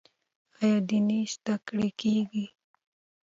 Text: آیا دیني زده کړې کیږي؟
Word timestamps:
آیا 0.59 0.77
دیني 0.87 1.19
زده 1.33 1.55
کړې 1.67 1.89
کیږي؟ 1.99 2.45